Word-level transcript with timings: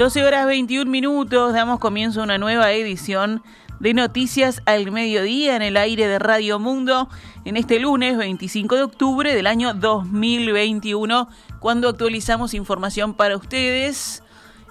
12 0.00 0.24
horas 0.24 0.46
21 0.46 0.90
minutos, 0.90 1.52
damos 1.52 1.78
comienzo 1.78 2.22
a 2.22 2.24
una 2.24 2.38
nueva 2.38 2.72
edición 2.72 3.42
de 3.80 3.92
Noticias 3.92 4.62
al 4.64 4.90
Mediodía 4.90 5.54
en 5.56 5.60
el 5.60 5.76
aire 5.76 6.08
de 6.08 6.18
Radio 6.18 6.58
Mundo 6.58 7.10
en 7.44 7.58
este 7.58 7.78
lunes 7.78 8.16
25 8.16 8.76
de 8.76 8.82
octubre 8.82 9.34
del 9.34 9.46
año 9.46 9.74
2021, 9.74 11.28
cuando 11.58 11.90
actualizamos 11.90 12.54
información 12.54 13.12
para 13.12 13.36
ustedes 13.36 14.22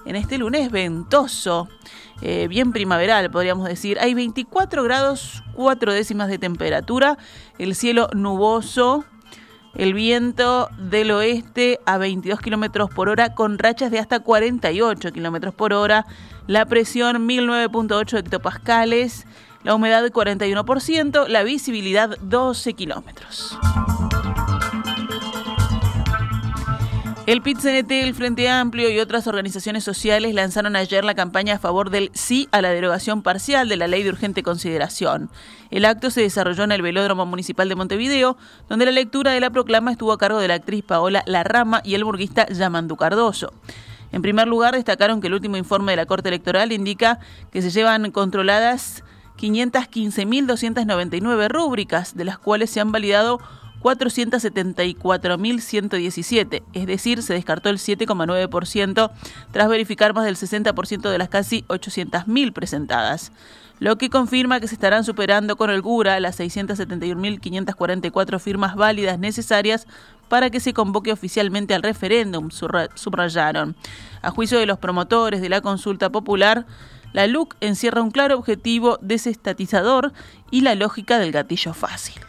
en 0.04 0.16
este 0.16 0.36
lunes 0.36 0.72
ventoso, 0.72 1.68
eh, 2.22 2.48
bien 2.48 2.72
primaveral 2.72 3.30
podríamos 3.30 3.68
decir. 3.68 4.00
Hay 4.00 4.14
24 4.14 4.82
grados 4.82 5.44
4 5.54 5.92
décimas 5.92 6.26
de 6.26 6.38
temperatura, 6.38 7.18
el 7.56 7.76
cielo 7.76 8.08
nuboso 8.16 9.04
el 9.74 9.94
viento 9.94 10.68
del 10.78 11.10
oeste 11.10 11.80
a 11.86 11.98
22 11.98 12.40
kilómetros 12.40 12.90
por 12.90 13.08
hora 13.08 13.34
con 13.34 13.58
rachas 13.58 13.90
de 13.90 13.98
hasta 13.98 14.20
48 14.20 15.12
kilómetros 15.12 15.54
por 15.54 15.72
hora. 15.72 16.06
La 16.46 16.66
presión 16.66 17.28
1009.8 17.28 18.18
hectopascales. 18.18 19.26
La 19.62 19.74
humedad 19.74 20.04
41%. 20.04 21.28
La 21.28 21.42
visibilidad 21.42 22.16
12 22.20 22.74
kilómetros. 22.74 23.58
El 27.30 27.42
PIT-CNT, 27.42 27.92
el 27.92 28.14
Frente 28.16 28.48
Amplio 28.48 28.90
y 28.90 28.98
otras 28.98 29.28
organizaciones 29.28 29.84
sociales 29.84 30.34
lanzaron 30.34 30.74
ayer 30.74 31.04
la 31.04 31.14
campaña 31.14 31.54
a 31.54 31.58
favor 31.60 31.90
del 31.90 32.10
sí 32.12 32.48
a 32.50 32.60
la 32.60 32.70
derogación 32.70 33.22
parcial 33.22 33.68
de 33.68 33.76
la 33.76 33.86
ley 33.86 34.02
de 34.02 34.08
urgente 34.08 34.42
consideración. 34.42 35.30
El 35.70 35.84
acto 35.84 36.10
se 36.10 36.22
desarrolló 36.22 36.64
en 36.64 36.72
el 36.72 36.82
Velódromo 36.82 37.26
Municipal 37.26 37.68
de 37.68 37.76
Montevideo, 37.76 38.36
donde 38.68 38.84
la 38.84 38.90
lectura 38.90 39.30
de 39.30 39.38
la 39.38 39.50
proclama 39.50 39.92
estuvo 39.92 40.10
a 40.10 40.18
cargo 40.18 40.40
de 40.40 40.48
la 40.48 40.54
actriz 40.54 40.82
Paola 40.82 41.22
Larrama 41.24 41.82
y 41.84 41.94
el 41.94 42.02
burguista 42.02 42.48
Yamandu 42.48 42.96
Cardoso. 42.96 43.52
En 44.10 44.22
primer 44.22 44.48
lugar, 44.48 44.74
destacaron 44.74 45.20
que 45.20 45.28
el 45.28 45.34
último 45.34 45.56
informe 45.56 45.92
de 45.92 45.98
la 45.98 46.06
Corte 46.06 46.30
Electoral 46.30 46.72
indica 46.72 47.20
que 47.52 47.62
se 47.62 47.70
llevan 47.70 48.10
controladas 48.10 49.04
515.299 49.38 51.48
rúbricas, 51.48 52.16
de 52.16 52.24
las 52.24 52.40
cuales 52.40 52.70
se 52.70 52.80
han 52.80 52.90
validado 52.90 53.38
474.117, 53.82 56.62
es 56.72 56.86
decir, 56.86 57.22
se 57.22 57.34
descartó 57.34 57.68
el 57.70 57.78
7,9% 57.78 59.10
tras 59.52 59.68
verificar 59.68 60.14
más 60.14 60.24
del 60.24 60.36
60% 60.36 61.10
de 61.10 61.18
las 61.18 61.28
casi 61.28 61.64
800.000 61.68 62.52
presentadas, 62.52 63.30
lo 63.78 63.96
que 63.96 64.10
confirma 64.10 64.58
que 64.60 64.68
se 64.68 64.74
estarán 64.74 65.04
superando 65.04 65.56
con 65.56 65.70
holgura 65.70 66.20
las 66.20 66.38
671.544 66.38 68.38
firmas 68.38 68.76
válidas 68.76 69.18
necesarias 69.18 69.86
para 70.28 70.50
que 70.50 70.60
se 70.60 70.74
convoque 70.74 71.12
oficialmente 71.12 71.72
al 71.74 71.82
referéndum, 71.82 72.50
subrayaron. 72.50 73.74
A 74.20 74.30
juicio 74.30 74.58
de 74.58 74.66
los 74.66 74.78
promotores 74.78 75.40
de 75.40 75.48
la 75.48 75.62
consulta 75.62 76.10
popular, 76.10 76.66
la 77.14 77.26
LUC 77.26 77.56
encierra 77.60 78.02
un 78.02 78.10
claro 78.10 78.36
objetivo 78.36 78.98
desestatizador 79.00 80.12
y 80.50 80.60
la 80.60 80.74
lógica 80.74 81.18
del 81.18 81.32
gatillo 81.32 81.72
fácil 81.72 82.20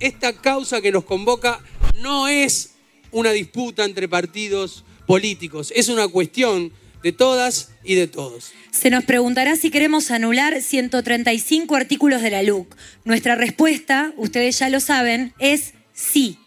esta 0.00 0.32
causa 0.32 0.80
que 0.80 0.92
nos 0.92 1.04
convoca 1.04 1.60
no 2.00 2.28
es 2.28 2.74
una 3.10 3.32
disputa 3.32 3.84
entre 3.84 4.08
partidos 4.08 4.84
políticos, 5.06 5.72
es 5.74 5.88
una 5.88 6.08
cuestión 6.08 6.72
de 7.02 7.12
todas 7.12 7.70
y 7.84 7.94
de 7.94 8.06
todos. 8.06 8.52
Se 8.70 8.90
nos 8.90 9.04
preguntará 9.04 9.56
si 9.56 9.70
queremos 9.70 10.10
anular 10.10 10.60
135 10.60 11.74
artículos 11.74 12.22
de 12.22 12.30
la 12.30 12.42
LUC. 12.42 12.74
Nuestra 13.04 13.34
respuesta, 13.34 14.12
ustedes 14.16 14.58
ya 14.58 14.68
lo 14.68 14.80
saben, 14.80 15.32
es 15.38 15.74
sí. 15.92 16.38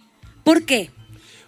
¿Por 0.44 0.66
qué? 0.66 0.90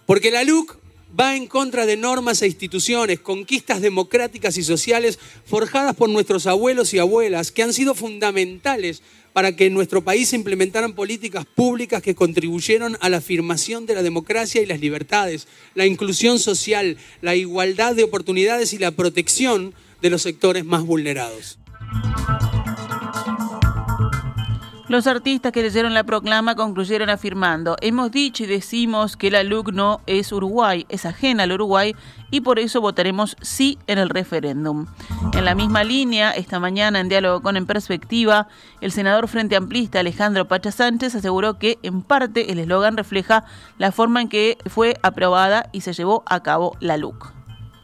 Porque 0.05 0.31
la 0.31 0.43
LUC 0.43 0.77
va 1.17 1.35
en 1.35 1.47
contra 1.47 1.85
de 1.85 1.97
normas 1.97 2.41
e 2.41 2.47
instituciones, 2.47 3.19
conquistas 3.19 3.81
democráticas 3.81 4.57
y 4.57 4.63
sociales 4.63 5.19
forjadas 5.45 5.95
por 5.95 6.09
nuestros 6.09 6.47
abuelos 6.47 6.93
y 6.93 6.99
abuelas, 6.99 7.51
que 7.51 7.63
han 7.63 7.73
sido 7.73 7.93
fundamentales 7.93 9.03
para 9.33 9.55
que 9.55 9.65
en 9.65 9.73
nuestro 9.73 10.03
país 10.03 10.29
se 10.29 10.35
implementaran 10.35 10.93
políticas 10.93 11.45
públicas 11.45 12.01
que 12.01 12.15
contribuyeron 12.15 12.97
a 13.01 13.09
la 13.09 13.17
afirmación 13.17 13.85
de 13.85 13.95
la 13.95 14.03
democracia 14.03 14.61
y 14.61 14.65
las 14.65 14.79
libertades, 14.79 15.47
la 15.73 15.85
inclusión 15.85 16.39
social, 16.39 16.97
la 17.21 17.35
igualdad 17.35 17.95
de 17.95 18.03
oportunidades 18.03 18.73
y 18.73 18.77
la 18.77 18.91
protección 18.91 19.73
de 20.01 20.09
los 20.09 20.21
sectores 20.21 20.65
más 20.65 20.83
vulnerados. 20.83 21.57
Los 24.93 25.07
artistas 25.07 25.51
que 25.51 25.63
leyeron 25.63 25.95
la 25.95 26.03
proclama 26.03 26.53
concluyeron 26.53 27.09
afirmando, 27.09 27.77
hemos 27.81 28.11
dicho 28.11 28.43
y 28.43 28.45
decimos 28.45 29.17
que 29.17 29.31
la 29.31 29.41
LUC 29.41 29.71
no 29.71 30.01
es 30.05 30.31
Uruguay, 30.31 30.85
es 30.87 31.07
ajena 31.07 31.41
al 31.41 31.51
Uruguay 31.51 31.95
y 32.29 32.41
por 32.41 32.59
eso 32.59 32.79
votaremos 32.79 33.35
sí 33.41 33.79
en 33.87 33.97
el 33.97 34.09
referéndum. 34.09 34.85
En 35.33 35.45
la 35.45 35.55
misma 35.55 35.83
línea, 35.83 36.29
esta 36.29 36.59
mañana 36.59 36.99
en 36.99 37.09
diálogo 37.09 37.41
con 37.41 37.57
En 37.57 37.65
Perspectiva, 37.65 38.47
el 38.81 38.91
senador 38.91 39.27
Frente 39.27 39.55
Amplista 39.55 39.99
Alejandro 39.99 40.47
Pacha 40.47 40.71
Sánchez 40.71 41.15
aseguró 41.15 41.57
que 41.57 41.79
en 41.81 42.03
parte 42.03 42.51
el 42.51 42.59
eslogan 42.59 42.95
refleja 42.95 43.45
la 43.79 43.91
forma 43.91 44.21
en 44.21 44.29
que 44.29 44.59
fue 44.67 44.99
aprobada 45.01 45.69
y 45.71 45.81
se 45.81 45.93
llevó 45.93 46.21
a 46.27 46.43
cabo 46.43 46.77
la 46.79 46.97
LUC. 46.97 47.42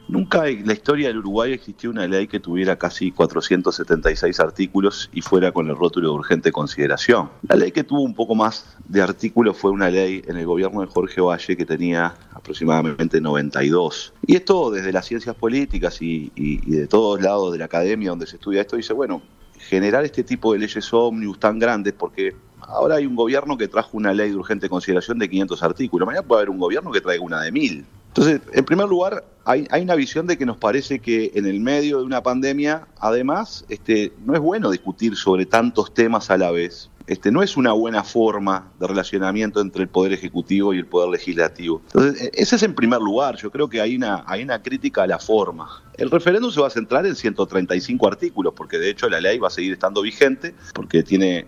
Nunca 0.10 0.48
en 0.48 0.66
la 0.66 0.74
historia 0.74 1.10
del 1.10 1.20
Uruguay 1.20 1.54
existió 1.54 1.92
una 1.92 2.08
ley 2.08 2.26
que 2.26 2.40
tuviera 2.40 2.78
casi 2.78 3.12
476 3.12 4.40
artículos 4.40 5.08
y 5.14 5.22
fuera 5.22 5.52
con 5.52 5.70
el 5.70 5.76
rótulo 5.76 6.10
de 6.10 6.16
urgente 6.16 6.52
consideración. 6.52 7.30
La 7.48 7.56
ley 7.56 7.72
que 7.72 7.84
tuvo 7.84 8.02
un 8.02 8.16
poco 8.16 8.34
más 8.34 8.76
de 8.88 9.04
artículos 9.04 9.56
fue 9.56 9.70
una 9.70 9.92
ley 9.92 10.24
en 10.26 10.38
el 10.38 10.48
gobierno 10.48 10.82
de 10.82 10.88
Jorge 10.88 11.22
Valle 11.22 11.56
que 11.56 11.64
tenía 11.64 12.16
aproximadamente 12.34 13.22
92. 13.22 14.14
Y 14.26 14.36
esto 14.36 14.72
desde 14.72 14.92
las 14.92 15.06
ciencias 15.06 15.36
políticas 15.36 16.02
y, 16.02 16.32
de 16.66 16.88
todos 16.88 17.22
lados 17.22 17.52
de 17.52 17.60
la 17.60 17.66
academia 17.66 18.10
donde 18.10 18.26
se 18.26 18.38
estudia 18.38 18.62
esto, 18.62 18.78
dice, 18.78 18.94
bueno, 18.94 19.22
generar 19.60 20.06
este 20.06 20.24
tipo 20.24 20.54
de 20.54 20.60
leyes 20.60 20.92
ómnibus 20.92 21.40
tan 21.40 21.60
grandes 21.60 21.94
porque 21.94 22.36
ahora 22.62 22.96
hay 22.96 23.06
un 23.06 23.16
gobierno 23.16 23.58
que 23.60 23.68
trajo 23.68 23.96
una 23.96 24.12
ley 24.12 24.32
de 24.32 24.36
urgente 24.36 24.70
consideración 24.70 25.20
de 25.20 25.30
500 25.30 25.62
artículos, 25.62 26.08
mañana 26.08 26.26
puede 26.26 26.40
haber 26.40 26.50
un 26.50 26.58
gobierno 26.58 26.92
que 26.92 27.00
traiga 27.00 27.24
una 27.24 27.42
de 27.42 27.52
1000. 27.52 27.86
Entonces, 28.10 28.42
en 28.54 28.66
primer 28.66 28.88
lugar, 28.88 29.24
hay, 29.46 29.82
una 29.82 29.96
visión 29.96 30.28
de 30.28 30.38
que 30.38 30.46
nos 30.46 30.58
parece 30.58 31.00
que 31.00 31.32
en 31.34 31.46
el 31.48 31.60
medio 31.60 32.00
de 32.00 32.04
una 32.04 32.22
pandemia, 32.22 32.88
además, 33.00 33.66
este, 33.70 34.14
no 34.24 34.36
es 34.36 34.40
bueno 34.40 34.70
discutir 34.70 35.16
sobre 35.16 35.46
tantos 35.46 35.94
temas 35.94 36.30
a 36.30 36.38
la 36.38 36.52
vez. 36.52 36.90
Este, 37.08 37.32
no 37.32 37.42
es 37.42 37.58
una 37.58 37.72
buena 37.72 38.04
forma 38.04 38.72
de 38.80 38.86
relacionamiento 38.86 39.62
entre 39.62 39.82
el 39.82 39.90
Poder 39.90 40.14
Ejecutivo 40.14 40.76
y 40.76 40.78
el 40.78 40.86
Poder 40.86 41.10
Legislativo. 41.10 41.82
Entonces, 41.88 42.22
e, 42.22 42.32
ese 42.36 42.58
es 42.58 42.64
en 42.64 42.76
primer 42.76 43.02
lugar. 43.02 43.38
Yo 43.38 43.50
creo 43.50 43.68
que 43.68 43.82
hay 43.82 43.96
una, 43.96 44.24
hay 44.28 44.44
una 44.44 44.62
crítica 44.62 45.04
a 45.04 45.08
la 45.08 45.18
forma. 45.18 45.82
El 45.98 46.12
referéndum 46.12 46.52
se 46.52 46.62
va 46.62 46.68
a 46.68 46.70
centrar 46.70 47.08
en 47.08 47.16
135 47.16 48.08
artículos, 48.08 48.54
porque 48.56 48.78
de 48.78 48.92
hecho 48.92 49.10
la 49.10 49.20
ley 49.20 49.40
va 49.40 49.48
a 49.48 49.52
seguir 49.52 49.74
estando 49.74 50.04
vigente, 50.04 50.54
porque 50.76 51.02
tiene 51.02 51.48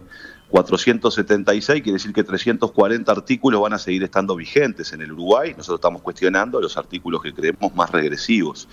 476, 0.52 1.82
quiere 1.82 1.94
decir 1.94 2.14
que 2.14 2.24
340 2.24 3.12
artículos 3.12 3.62
van 3.62 3.74
a 3.74 3.80
seguir 3.80 4.04
estando 4.04 4.36
vigentes 4.36 4.92
en 4.92 5.02
el 5.02 5.14
Uruguay. 5.14 5.54
Nosotros 5.56 5.80
estamos 5.80 6.02
cuestionando 6.02 6.60
los 6.60 6.78
artículos 6.78 7.24
que 7.24 7.34
creemos 7.34 7.74
más 7.74 7.90
regresivos. 7.90 8.68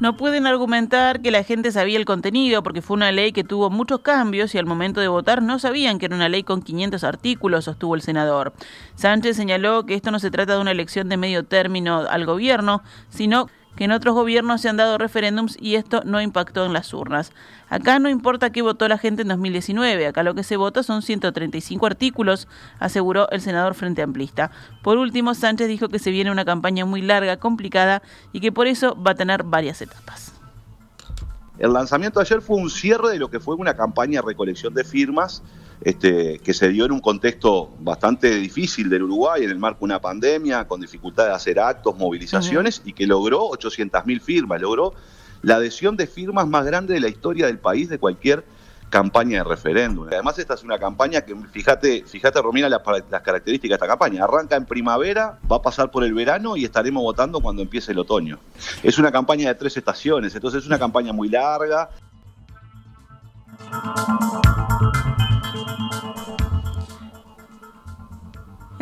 No 0.00 0.16
pueden 0.16 0.46
argumentar 0.46 1.22
que 1.22 1.30
la 1.30 1.44
gente 1.44 1.72
sabía 1.72 1.96
el 1.96 2.04
contenido 2.04 2.62
porque 2.62 2.82
fue 2.82 2.96
una 2.96 3.10
ley 3.12 3.32
que 3.32 3.44
tuvo 3.44 3.70
muchos 3.70 4.00
cambios 4.00 4.54
y 4.54 4.58
al 4.58 4.66
momento 4.66 5.00
de 5.00 5.08
votar 5.08 5.40
no 5.42 5.58
sabían 5.58 5.98
que 5.98 6.06
era 6.06 6.16
una 6.16 6.28
ley 6.28 6.42
con 6.42 6.60
500 6.60 7.04
artículos, 7.04 7.64
sostuvo 7.64 7.94
el 7.94 8.02
senador. 8.02 8.52
Sánchez 8.96 9.36
señaló 9.36 9.86
que 9.86 9.94
esto 9.94 10.10
no 10.10 10.18
se 10.18 10.30
trata 10.30 10.56
de 10.56 10.60
una 10.60 10.72
elección 10.72 11.08
de 11.08 11.16
medio 11.16 11.44
término 11.44 12.00
al 12.08 12.26
gobierno, 12.26 12.82
sino 13.08 13.48
que 13.76 13.84
en 13.84 13.92
otros 13.92 14.14
gobiernos 14.14 14.60
se 14.60 14.68
han 14.68 14.76
dado 14.76 14.98
referéndums 14.98 15.56
y 15.60 15.76
esto 15.76 16.02
no 16.04 16.20
impactó 16.20 16.64
en 16.64 16.72
las 16.72 16.92
urnas. 16.94 17.32
Acá 17.68 17.98
no 17.98 18.08
importa 18.08 18.50
qué 18.50 18.62
votó 18.62 18.88
la 18.88 18.98
gente 18.98 19.22
en 19.22 19.28
2019, 19.28 20.06
acá 20.06 20.22
lo 20.22 20.34
que 20.34 20.44
se 20.44 20.56
vota 20.56 20.82
son 20.82 21.02
135 21.02 21.86
artículos, 21.86 22.48
aseguró 22.78 23.28
el 23.30 23.40
senador 23.40 23.74
Frente 23.74 24.02
Amplista. 24.02 24.50
Por 24.82 24.98
último, 24.98 25.34
Sánchez 25.34 25.68
dijo 25.68 25.88
que 25.88 25.98
se 25.98 26.10
viene 26.10 26.30
una 26.30 26.44
campaña 26.44 26.84
muy 26.84 27.02
larga, 27.02 27.38
complicada 27.38 28.02
y 28.32 28.40
que 28.40 28.52
por 28.52 28.66
eso 28.66 28.96
va 29.02 29.12
a 29.12 29.14
tener 29.14 29.42
varias 29.42 29.82
etapas. 29.82 30.32
El 31.58 31.72
lanzamiento 31.72 32.18
de 32.18 32.24
ayer 32.24 32.42
fue 32.42 32.56
un 32.56 32.68
cierre 32.68 33.10
de 33.10 33.18
lo 33.18 33.30
que 33.30 33.38
fue 33.38 33.54
una 33.54 33.74
campaña 33.74 34.20
de 34.20 34.26
recolección 34.26 34.74
de 34.74 34.84
firmas 34.84 35.42
este, 35.84 36.38
que 36.38 36.54
se 36.54 36.70
dio 36.70 36.86
en 36.86 36.92
un 36.92 37.00
contexto 37.00 37.74
bastante 37.78 38.34
difícil 38.36 38.88
del 38.88 39.02
Uruguay, 39.02 39.44
en 39.44 39.50
el 39.50 39.58
marco 39.58 39.80
de 39.80 39.84
una 39.84 40.00
pandemia, 40.00 40.66
con 40.66 40.80
dificultad 40.80 41.26
de 41.26 41.32
hacer 41.32 41.60
actos, 41.60 41.96
movilizaciones, 41.96 42.80
y 42.84 42.94
que 42.94 43.06
logró 43.06 43.50
800.000 43.50 44.20
firmas, 44.20 44.60
logró 44.60 44.94
la 45.42 45.56
adhesión 45.56 45.96
de 45.96 46.06
firmas 46.06 46.48
más 46.48 46.64
grande 46.64 46.94
de 46.94 47.00
la 47.00 47.08
historia 47.08 47.46
del 47.46 47.58
país 47.58 47.90
de 47.90 47.98
cualquier 47.98 48.44
campaña 48.88 49.38
de 49.38 49.44
referéndum. 49.44 50.06
Además, 50.06 50.38
esta 50.38 50.54
es 50.54 50.62
una 50.62 50.78
campaña 50.78 51.22
que, 51.22 51.34
fíjate, 51.52 52.04
fíjate 52.06 52.40
Romina, 52.40 52.68
las, 52.68 52.80
las, 53.10 53.22
características 53.22 53.70
de 53.70 53.84
esta 53.84 53.86
campaña. 53.88 54.24
Arranca 54.24 54.56
en 54.56 54.64
primavera, 54.64 55.38
va 55.50 55.56
a 55.56 55.62
pasar 55.62 55.90
por 55.90 56.04
el 56.04 56.14
verano 56.14 56.56
y 56.56 56.64
estaremos 56.64 57.02
votando 57.02 57.40
cuando 57.40 57.60
empiece 57.60 57.92
el 57.92 57.98
otoño. 57.98 58.38
Es 58.82 58.96
una 58.96 59.10
campaña 59.10 59.48
de 59.48 59.54
tres 59.56 59.76
estaciones, 59.76 60.34
entonces 60.34 60.62
es 60.62 60.66
una 60.66 60.78
campaña 60.78 61.12
muy 61.12 61.28
larga. 61.28 61.90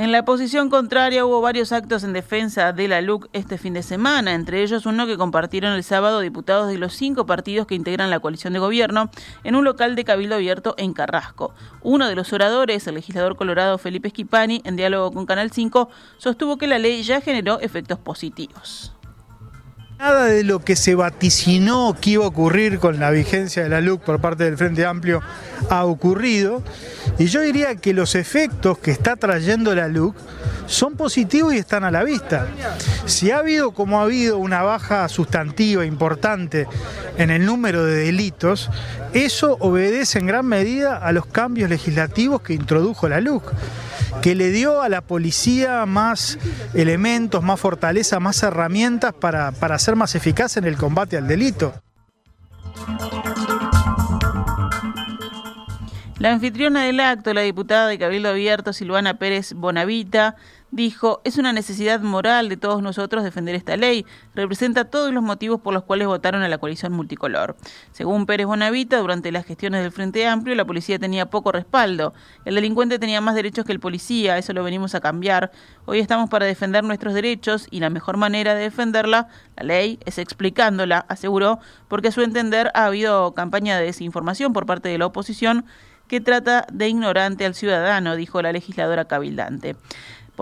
En 0.03 0.11
la 0.11 0.25
posición 0.25 0.69
contraria 0.69 1.25
hubo 1.25 1.41
varios 1.41 1.71
actos 1.71 2.03
en 2.03 2.13
defensa 2.13 2.73
de 2.73 2.89
la 2.89 3.01
LUC 3.01 3.29
este 3.33 3.57
fin 3.57 3.73
de 3.73 3.85
semana, 3.85 4.35
entre 4.35 4.63
ellos 4.63 4.85
uno 4.85 5.07
que 5.07 5.17
compartieron 5.17 5.75
el 5.75 5.85
sábado 5.85 6.19
diputados 6.19 6.67
de 6.67 6.77
los 6.77 6.95
cinco 6.95 7.25
partidos 7.25 7.69
que 7.69 7.77
integran 7.77 8.11
la 8.11 8.19
coalición 8.19 8.53
de 8.53 8.59
gobierno 8.59 9.11
en 9.45 9.55
un 9.55 9.65
local 9.65 9.95
de 9.95 10.03
Cabildo 10.03 10.35
Abierto 10.35 10.75
en 10.77 10.93
Carrasco. 10.93 11.55
Uno 11.83 12.09
de 12.09 12.17
los 12.17 12.33
oradores, 12.33 12.85
el 12.89 12.97
legislador 12.97 13.37
colorado 13.37 13.79
Felipe 13.79 14.11
Schipani, 14.11 14.61
en 14.65 14.75
diálogo 14.75 15.13
con 15.13 15.25
Canal 15.25 15.53
5, 15.53 15.89
sostuvo 16.19 16.59
que 16.59 16.67
la 16.67 16.81
ley 16.81 17.05
ya 17.05 17.21
generó 17.21 17.61
efectos 17.61 18.01
positivos. 18.01 18.93
Nada 19.99 20.25
de 20.25 20.43
lo 20.43 20.59
que 20.61 20.75
se 20.75 20.95
vaticinó 20.95 21.97
que 22.01 22.11
iba 22.11 22.25
a 22.25 22.29
ocurrir 22.29 22.79
con 22.79 22.99
la 22.99 23.11
vigencia 23.11 23.63
de 23.63 23.69
la 23.69 23.81
LUC 23.81 24.03
por 24.03 24.21
parte 24.21 24.45
del 24.45 24.57
Frente 24.57 24.85
Amplio 24.85 25.21
ha 25.71 25.85
ocurrido. 25.85 26.63
Y 27.19 27.27
yo 27.27 27.41
diría 27.41 27.77
que 27.77 27.95
los 27.95 28.15
efectos 28.15 28.79
que 28.79 28.91
está 28.91 29.17
trayendo 29.17 29.75
la 29.75 29.89
LUC 29.89 30.17
son 30.67 30.95
positivos 30.95 31.55
y 31.55 31.59
están 31.59 31.85
a 31.85 31.91
la 31.91 32.03
vista. 32.03 32.49
Si 33.07 33.31
ha 33.31 33.39
habido, 33.39 33.73
como 33.73 34.01
ha 34.01 34.05
habido, 34.05 34.39
una 34.39 34.63
baja 34.63 35.09
sustantiva 35.09 35.85
importante 35.85 36.67
en 37.19 37.31
el 37.31 37.45
número 37.45 37.85
de 37.85 38.05
delitos, 38.05 38.71
eso 39.13 39.57
obedece 39.61 40.19
en 40.19 40.27
gran 40.27 40.47
medida 40.47 40.97
a 40.97 41.13
los 41.13 41.27
cambios 41.27 41.71
legislativos 41.71 42.43
que 42.43 42.55
introdujo 42.55 43.09
la 43.09 43.21
LUC 43.21 43.53
que 44.21 44.35
le 44.35 44.51
dio 44.51 44.83
a 44.83 44.89
la 44.89 45.01
policía 45.01 45.85
más 45.87 46.39
elementos, 46.75 47.43
más 47.43 47.61
fortaleza, 47.61 48.21
más 48.21 48.43
herramientas 48.43 49.15
para, 49.15 49.53
para 49.53 49.79
ser 49.79 49.97
más 49.97 50.15
eficaz 50.15 50.57
en 50.57 50.65
el 50.65 50.77
combate 50.77 51.17
al 51.17 51.29
delito. 51.29 51.75
La 56.19 56.31
anfitriona 56.31 56.85
del 56.85 57.01
acto, 57.01 57.35
la 57.35 57.41
diputada 57.41 57.89
de 57.89 57.99
Cabildo 57.99 58.29
Abierto, 58.29 58.73
Silvana 58.73 59.19
Pérez 59.19 59.55
Bonavita, 59.55 60.37
dijo, 60.73 61.21
es 61.25 61.37
una 61.37 61.53
necesidad 61.53 62.01
moral 62.01 62.49
de 62.49 62.57
todos 62.57 62.83
nosotros 62.83 63.23
defender 63.23 63.55
esta 63.55 63.77
ley, 63.77 64.07
representa 64.35 64.87
todos 64.87 65.13
los 65.13 65.23
motivos 65.23 65.61
por 65.61 65.75
los 65.75 65.85
cuales 65.85 66.09
votaron 66.09 66.43
a 66.43 66.49
la 66.49 66.57
coalición 66.57 66.93
multicolor. 66.93 67.57
Según 67.93 68.25
Pérez 68.25 68.47
Bonavita, 68.47 68.97
durante 68.99 69.31
las 69.31 69.45
gestiones 69.45 69.83
del 69.83 69.93
Frente 69.93 70.27
Amplio, 70.27 70.57
la 70.57 70.65
policía 70.65 70.99
tenía 70.99 71.27
poco 71.27 71.53
respaldo, 71.53 72.15
el 72.47 72.55
delincuente 72.55 72.99
tenía 72.99 73.21
más 73.21 73.35
derechos 73.35 73.67
que 73.67 73.73
el 73.73 73.81
policía, 73.81 74.39
eso 74.39 74.55
lo 74.55 74.65
venimos 74.65 74.95
a 74.95 75.01
cambiar. 75.01 75.53
Hoy 75.85 76.01
estamos 76.01 76.31
para 76.31 76.47
defender 76.47 76.83
nuestros 76.85 77.13
derechos 77.13 77.69
y 77.71 77.81
la 77.81 77.91
mejor 77.91 78.17
manera 78.17 78.55
de 78.55 78.63
defenderla, 78.63 79.29
la 79.57 79.65
ley, 79.65 79.99
es 80.07 80.17
explicándola, 80.17 81.05
aseguró, 81.09 81.61
porque 81.89 82.09
a 82.09 82.13
su 82.13 82.23
entender 82.23 82.71
ha 82.75 82.87
habido 82.87 83.35
campaña 83.35 83.79
de 83.79 83.85
desinformación 83.85 84.55
por 84.55 84.65
parte 84.65 84.89
de 84.89 84.97
la 84.97 85.07
oposición 85.07 85.67
que 86.09 86.21
trata 86.21 86.67
de 86.73 86.89
ignorante 86.89 87.47
al 87.47 87.55
ciudadano, 87.55 88.17
dijo 88.17 88.43
la 88.43 88.53
legisladora 88.53 89.07
cabildante. 89.07 89.77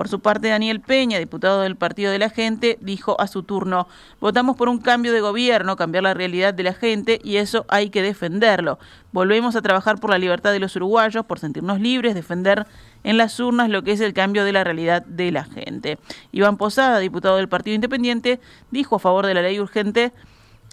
Por 0.01 0.09
su 0.09 0.21
parte, 0.21 0.49
Daniel 0.49 0.81
Peña, 0.81 1.19
diputado 1.19 1.61
del 1.61 1.77
Partido 1.77 2.11
de 2.11 2.19
la 2.19 2.31
Gente, 2.31 2.79
dijo 2.81 3.21
a 3.21 3.27
su 3.27 3.43
turno, 3.43 3.87
votamos 4.19 4.57
por 4.57 4.71
un 4.71 4.79
cambio 4.79 5.13
de 5.13 5.21
gobierno, 5.21 5.77
cambiar 5.77 6.05
la 6.05 6.15
realidad 6.15 6.55
de 6.55 6.63
la 6.63 6.73
gente 6.73 7.21
y 7.23 7.37
eso 7.37 7.67
hay 7.69 7.91
que 7.91 8.01
defenderlo. 8.01 8.79
Volvemos 9.13 9.57
a 9.57 9.61
trabajar 9.61 10.01
por 10.01 10.09
la 10.09 10.17
libertad 10.17 10.53
de 10.53 10.59
los 10.59 10.75
uruguayos, 10.75 11.27
por 11.27 11.39
sentirnos 11.39 11.81
libres, 11.81 12.15
defender 12.15 12.67
en 13.05 13.19
las 13.19 13.39
urnas 13.41 13.69
lo 13.69 13.83
que 13.83 13.93
es 13.93 14.01
el 14.01 14.15
cambio 14.15 14.47
de 14.47 14.55
la 14.55 14.65
realidad 14.65 15.05
de 15.05 15.33
la 15.33 15.45
gente. 15.45 15.99
Iván 16.33 16.57
Posada, 16.57 16.99
diputado 16.99 17.37
del 17.37 17.51
Partido 17.51 17.75
Independiente, 17.75 18.41
dijo 18.71 18.97
a 18.97 19.01
favor 19.01 19.27
de 19.27 19.35
la 19.35 19.43
ley 19.43 19.61
urgente 19.61 20.15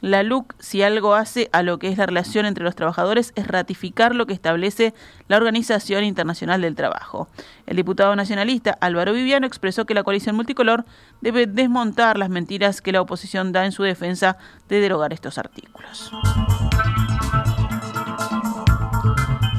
la 0.01 0.21
LUC, 0.21 0.53
si 0.59 0.83
algo 0.83 1.15
hace 1.15 1.49
a 1.53 1.63
lo 1.63 1.79
que 1.79 1.89
es 1.89 1.97
la 1.97 2.05
relación 2.05 2.45
entre 2.45 2.63
los 2.63 2.75
trabajadores, 2.75 3.33
es 3.35 3.47
ratificar 3.47 4.13
lo 4.15 4.27
que 4.27 4.33
establece 4.33 4.93
la 5.27 5.37
Organización 5.37 6.03
Internacional 6.03 6.61
del 6.61 6.75
Trabajo. 6.75 7.27
El 7.65 7.77
diputado 7.77 8.15
nacionalista 8.15 8.77
Álvaro 8.79 9.13
Viviano 9.13 9.47
expresó 9.47 9.85
que 9.85 9.95
la 9.95 10.03
coalición 10.03 10.35
multicolor 10.35 10.85
debe 11.21 11.47
desmontar 11.47 12.17
las 12.19 12.29
mentiras 12.29 12.81
que 12.81 12.91
la 12.91 13.01
oposición 13.01 13.51
da 13.51 13.65
en 13.65 13.71
su 13.71 13.83
defensa 13.83 14.37
de 14.69 14.81
derogar 14.81 15.13
estos 15.13 15.39
artículos. 15.39 16.11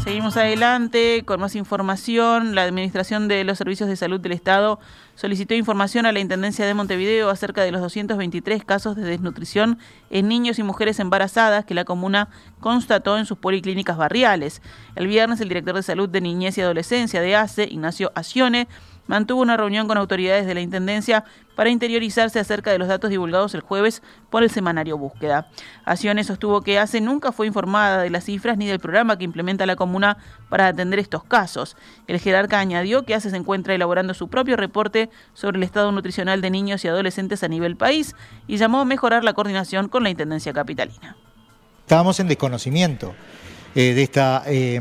Seguimos 0.05 0.37
adelante 0.39 1.23
con 1.27 1.41
más 1.41 1.55
información. 1.55 2.55
La 2.55 2.63
Administración 2.63 3.29
de 3.29 3.45
los 3.45 3.59
Servicios 3.59 3.91
de 3.91 3.97
Salud 3.97 4.21
del 4.21 4.33
Estado 4.33 4.79
solicitó 5.19 5.53
información 5.55 6.07
a 6.07 6.13
la 6.13 6.21
Intendencia 6.21 6.65
de 6.65 6.75
Montevideo 6.75 7.29
acerca 7.29 7.65
de 7.65 7.73
los 7.73 7.81
223 7.81 8.65
casos 8.65 8.95
de 8.95 9.03
desnutrición 9.03 9.81
en 10.11 10.29
niños 10.29 10.61
y 10.61 10.63
mujeres 10.63 11.01
embarazadas 11.01 11.65
que 11.65 11.75
la 11.75 11.85
comuna 11.85 12.29
constató 12.61 13.19
en 13.19 13.27
sus 13.27 13.37
policlínicas 13.37 13.97
barriales. 13.97 14.63
El 14.95 15.09
viernes, 15.09 15.41
el 15.41 15.49
director 15.49 15.75
de 15.75 15.83
Salud 15.83 16.09
de 16.09 16.21
Niñez 16.21 16.57
y 16.57 16.61
Adolescencia 16.61 17.21
de 17.21 17.35
ACE, 17.35 17.65
Ignacio 17.65 18.13
Acione, 18.15 18.69
mantuvo 19.09 19.43
una 19.43 19.57
reunión 19.57 19.89
con 19.89 19.99
autoridades 19.99 20.47
de 20.47 20.55
la 20.55 20.61
Intendencia 20.61 21.25
para 21.57 21.71
interiorizarse 21.71 22.39
acerca 22.39 22.71
de 22.71 22.79
los 22.79 22.87
datos 22.87 23.11
divulgados 23.11 23.53
el 23.55 23.63
jueves 23.63 24.01
por 24.31 24.45
el 24.45 24.51
semanario 24.51 24.97
Búsqueda. 24.97 25.49
Acciones 25.85 26.29
sostuvo 26.29 26.61
que 26.63 26.79
ACE 26.79 27.01
nunca 27.01 27.33
fue 27.33 27.49
informada 27.49 28.01
de 28.03 28.11
las 28.11 28.25
cifras 28.25 28.57
ni 28.57 28.69
del 28.69 28.79
programa 28.79 29.19
que 29.19 29.25
implementa 29.25 29.67
la 29.67 29.75
comuna 29.75 30.19
para 30.49 30.69
atender 30.69 31.01
estos 31.01 31.25
casos. 31.25 31.77
El 32.07 32.21
jerarca 32.21 32.61
añadió 32.61 33.05
que 33.05 33.15
ACE 33.15 33.31
se 33.31 33.37
encuentra 33.37 33.75
elaborando 33.75 34.15
su 34.15 34.29
propio 34.29 34.57
reporte 34.57 35.11
sobre 35.35 35.57
el 35.57 35.65
estado 35.65 35.91
nutricional 35.91 36.41
de 36.41 36.51
niños 36.51 36.85
y 36.85 36.89
adolescentes 36.89 37.43
a 37.43 37.49
nivel 37.49 37.77
país 37.77 38.15
y 38.47 38.59
llamó 38.59 38.81
a 38.81 38.85
mejorar 38.85 39.25
la 39.25 39.33
coordinación 39.33 39.89
con 39.89 40.05
la 40.05 40.11
Intendencia 40.11 40.53
Capitalina. 40.53 41.17
Estábamos 41.81 42.21
en 42.21 42.29
desconocimiento 42.29 43.15
eh, 43.75 43.95
de, 43.95 44.03
esta, 44.03 44.45
eh, 44.47 44.81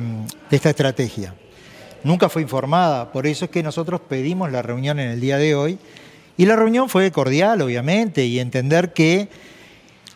de 0.49 0.55
esta 0.55 0.69
estrategia 0.69 1.33
nunca 2.03 2.29
fue 2.29 2.41
informada. 2.41 3.11
Por 3.11 3.27
eso 3.27 3.45
es 3.45 3.51
que 3.51 3.63
nosotros 3.63 4.01
pedimos 4.01 4.51
la 4.51 4.61
reunión 4.61 4.99
en 4.99 5.09
el 5.09 5.19
día 5.19 5.37
de 5.37 5.55
hoy. 5.55 5.77
Y 6.37 6.45
la 6.45 6.55
reunión 6.55 6.89
fue 6.89 7.11
cordial, 7.11 7.61
obviamente, 7.61 8.25
y 8.25 8.39
entender 8.39 8.93
que 8.93 9.27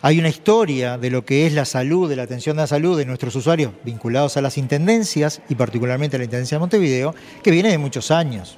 hay 0.03 0.19
una 0.19 0.29
historia 0.29 0.97
de 0.97 1.09
lo 1.09 1.25
que 1.25 1.45
es 1.45 1.53
la 1.53 1.65
salud, 1.65 2.09
de 2.09 2.15
la 2.15 2.23
atención 2.23 2.55
de 2.55 2.63
la 2.63 2.67
salud 2.67 2.97
de 2.97 3.05
nuestros 3.05 3.35
usuarios 3.35 3.71
vinculados 3.83 4.35
a 4.37 4.41
las 4.41 4.57
intendencias 4.57 5.41
y 5.47 5.55
particularmente 5.55 6.15
a 6.15 6.19
la 6.19 6.25
Intendencia 6.25 6.55
de 6.55 6.59
Montevideo, 6.59 7.13
que 7.43 7.51
viene 7.51 7.69
de 7.69 7.77
muchos 7.77 8.09
años. 8.09 8.57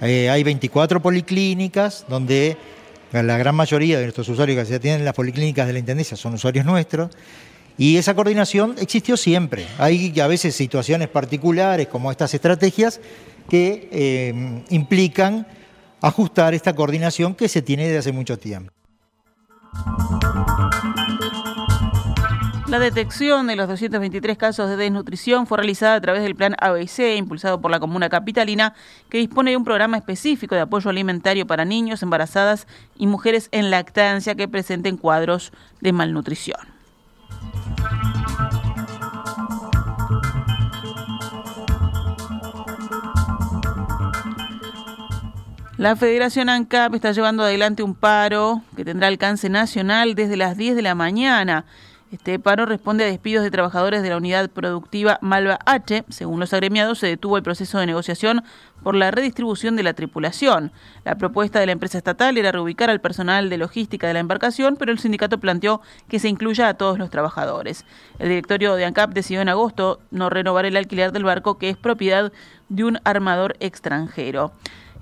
Eh, 0.00 0.30
hay 0.30 0.42
24 0.42 1.02
policlínicas 1.02 2.06
donde 2.08 2.56
la 3.12 3.36
gran 3.36 3.54
mayoría 3.54 3.98
de 3.98 4.04
nuestros 4.04 4.28
usuarios 4.30 4.58
que 4.58 4.64
se 4.64 4.76
atienden 4.76 5.00
en 5.00 5.04
las 5.04 5.14
policlínicas 5.14 5.66
de 5.66 5.74
la 5.74 5.78
Intendencia 5.78 6.16
son 6.16 6.34
usuarios 6.34 6.64
nuestros 6.64 7.10
y 7.80 7.96
esa 7.96 8.14
coordinación 8.14 8.74
existió 8.78 9.16
siempre. 9.16 9.66
Hay 9.78 10.12
a 10.20 10.26
veces 10.26 10.54
situaciones 10.54 11.08
particulares 11.08 11.88
como 11.88 12.10
estas 12.10 12.34
estrategias 12.34 13.00
que 13.48 13.88
eh, 13.90 14.64
implican 14.68 15.46
ajustar 16.02 16.52
esta 16.52 16.74
coordinación 16.74 17.34
que 17.34 17.48
se 17.48 17.62
tiene 17.62 17.84
desde 17.84 17.96
hace 17.96 18.12
mucho 18.12 18.38
tiempo. 18.38 18.70
La 22.66 22.78
detección 22.78 23.46
de 23.46 23.56
los 23.56 23.66
223 23.66 24.36
casos 24.36 24.68
de 24.68 24.76
desnutrición 24.76 25.46
fue 25.46 25.56
realizada 25.56 25.94
a 25.94 26.00
través 26.02 26.22
del 26.22 26.36
plan 26.36 26.56
ABC, 26.60 27.16
impulsado 27.16 27.62
por 27.62 27.70
la 27.70 27.80
Comuna 27.80 28.10
Capitalina, 28.10 28.74
que 29.08 29.16
dispone 29.16 29.52
de 29.52 29.56
un 29.56 29.64
programa 29.64 29.96
específico 29.96 30.54
de 30.54 30.60
apoyo 30.60 30.90
alimentario 30.90 31.46
para 31.46 31.64
niños, 31.64 32.02
embarazadas 32.02 32.66
y 32.98 33.06
mujeres 33.06 33.48
en 33.52 33.70
lactancia 33.70 34.34
que 34.34 34.48
presenten 34.48 34.98
cuadros 34.98 35.50
de 35.80 35.92
malnutrición. 35.92 36.79
La 45.80 45.96
Federación 45.96 46.50
ANCAP 46.50 46.94
está 46.96 47.12
llevando 47.12 47.42
adelante 47.42 47.82
un 47.82 47.94
paro 47.94 48.60
que 48.76 48.84
tendrá 48.84 49.08
alcance 49.08 49.48
nacional 49.48 50.14
desde 50.14 50.36
las 50.36 50.58
10 50.58 50.76
de 50.76 50.82
la 50.82 50.94
mañana. 50.94 51.64
Este 52.12 52.40
paro 52.40 52.66
responde 52.66 53.04
a 53.04 53.06
despidos 53.06 53.44
de 53.44 53.52
trabajadores 53.52 54.02
de 54.02 54.08
la 54.08 54.16
unidad 54.16 54.50
productiva 54.50 55.20
Malva 55.22 55.60
H. 55.64 56.04
Según 56.08 56.40
los 56.40 56.52
agremiados, 56.52 56.98
se 56.98 57.06
detuvo 57.06 57.36
el 57.36 57.44
proceso 57.44 57.78
de 57.78 57.86
negociación 57.86 58.42
por 58.82 58.96
la 58.96 59.12
redistribución 59.12 59.76
de 59.76 59.84
la 59.84 59.94
tripulación. 59.94 60.72
La 61.04 61.14
propuesta 61.14 61.60
de 61.60 61.66
la 61.66 61.72
empresa 61.72 61.98
estatal 61.98 62.36
era 62.36 62.50
reubicar 62.50 62.90
al 62.90 63.00
personal 63.00 63.48
de 63.48 63.58
logística 63.58 64.08
de 64.08 64.14
la 64.14 64.18
embarcación, 64.18 64.74
pero 64.76 64.90
el 64.90 64.98
sindicato 64.98 65.38
planteó 65.38 65.82
que 66.08 66.18
se 66.18 66.28
incluya 66.28 66.66
a 66.66 66.74
todos 66.74 66.98
los 66.98 67.10
trabajadores. 67.10 67.84
El 68.18 68.30
directorio 68.30 68.74
de 68.74 68.86
ANCAP 68.86 69.12
decidió 69.12 69.40
en 69.40 69.48
agosto 69.48 70.00
no 70.10 70.30
renovar 70.30 70.66
el 70.66 70.76
alquiler 70.76 71.12
del 71.12 71.22
barco, 71.22 71.58
que 71.58 71.68
es 71.68 71.76
propiedad 71.76 72.32
de 72.68 72.84
un 72.84 72.98
armador 73.04 73.54
extranjero. 73.60 74.50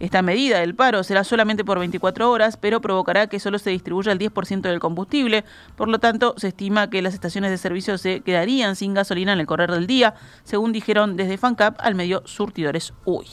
Esta 0.00 0.22
medida 0.22 0.60
del 0.60 0.76
paro 0.76 1.02
será 1.02 1.24
solamente 1.24 1.64
por 1.64 1.78
24 1.78 2.30
horas, 2.30 2.56
pero 2.56 2.80
provocará 2.80 3.26
que 3.26 3.40
solo 3.40 3.58
se 3.58 3.70
distribuya 3.70 4.12
el 4.12 4.18
10% 4.18 4.60
del 4.60 4.78
combustible. 4.78 5.44
Por 5.76 5.88
lo 5.88 5.98
tanto, 5.98 6.34
se 6.36 6.48
estima 6.48 6.88
que 6.88 7.02
las 7.02 7.14
estaciones 7.14 7.50
de 7.50 7.58
servicio 7.58 7.98
se 7.98 8.20
quedarían 8.20 8.76
sin 8.76 8.94
gasolina 8.94 9.32
en 9.32 9.40
el 9.40 9.46
correr 9.46 9.72
del 9.72 9.88
día, 9.88 10.14
según 10.44 10.72
dijeron 10.72 11.16
desde 11.16 11.36
FANCAP 11.36 11.80
al 11.80 11.96
medio 11.96 12.22
Surtidores 12.26 12.94
Uy. 13.04 13.26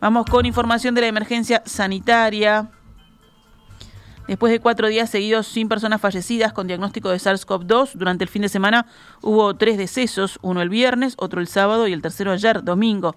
Vamos 0.00 0.26
con 0.26 0.46
información 0.46 0.94
de 0.94 1.02
la 1.02 1.06
emergencia 1.06 1.62
sanitaria. 1.64 2.70
Después 4.26 4.52
de 4.52 4.60
cuatro 4.60 4.88
días 4.88 5.10
seguidos 5.10 5.46
sin 5.46 5.68
personas 5.68 6.00
fallecidas 6.00 6.52
con 6.52 6.66
diagnóstico 6.66 7.10
de 7.10 7.18
SARS-CoV-2, 7.18 7.94
durante 7.94 8.24
el 8.24 8.30
fin 8.30 8.42
de 8.42 8.48
semana 8.48 8.86
hubo 9.22 9.54
tres 9.54 9.76
decesos, 9.76 10.38
uno 10.40 10.62
el 10.62 10.68
viernes, 10.68 11.14
otro 11.18 11.40
el 11.40 11.48
sábado 11.48 11.86
y 11.88 11.92
el 11.92 12.00
tercero 12.00 12.30
ayer, 12.32 12.62
domingo. 12.62 13.16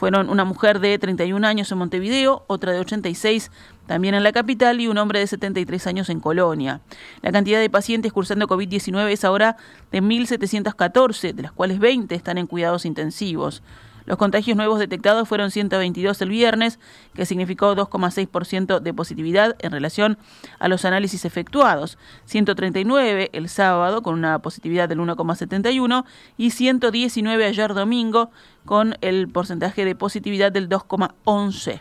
Fueron 0.00 0.30
una 0.30 0.46
mujer 0.46 0.80
de 0.80 0.98
31 0.98 1.46
años 1.46 1.70
en 1.70 1.76
Montevideo, 1.76 2.44
otra 2.46 2.72
de 2.72 2.80
86 2.80 3.50
también 3.86 4.14
en 4.14 4.22
la 4.22 4.32
capital 4.32 4.80
y 4.80 4.88
un 4.88 4.96
hombre 4.96 5.18
de 5.18 5.26
73 5.26 5.86
años 5.88 6.08
en 6.08 6.20
Colonia. 6.20 6.80
La 7.20 7.30
cantidad 7.32 7.60
de 7.60 7.68
pacientes 7.68 8.10
cursando 8.10 8.46
COVID-19 8.46 9.10
es 9.10 9.26
ahora 9.26 9.58
de 9.92 10.00
1.714, 10.02 11.34
de 11.34 11.42
las 11.42 11.52
cuales 11.52 11.80
20 11.80 12.14
están 12.14 12.38
en 12.38 12.46
cuidados 12.46 12.86
intensivos. 12.86 13.62
Los 14.10 14.18
contagios 14.18 14.56
nuevos 14.56 14.80
detectados 14.80 15.28
fueron 15.28 15.52
122 15.52 16.20
el 16.20 16.30
viernes, 16.30 16.80
que 17.14 17.24
significó 17.26 17.76
2,6% 17.76 18.80
de 18.80 18.92
positividad 18.92 19.54
en 19.60 19.70
relación 19.70 20.18
a 20.58 20.66
los 20.66 20.84
análisis 20.84 21.24
efectuados, 21.24 21.96
139 22.24 23.30
el 23.32 23.48
sábado 23.48 24.02
con 24.02 24.14
una 24.14 24.40
positividad 24.40 24.88
del 24.88 24.98
1,71 24.98 26.04
y 26.36 26.50
119 26.50 27.44
ayer 27.44 27.72
domingo 27.72 28.32
con 28.64 28.96
el 29.00 29.28
porcentaje 29.28 29.84
de 29.84 29.94
positividad 29.94 30.50
del 30.50 30.68
2,11. 30.68 31.80